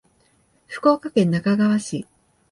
[0.65, 2.07] 福岡県那珂川市